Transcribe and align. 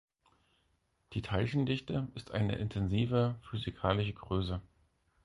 Die 1.13 1.21
Teilchendichte 1.21 2.07
ist 2.15 2.31
eine 2.31 2.55
intensive 2.55 3.35
physikalische 3.43 4.13
Größe. 4.13 4.59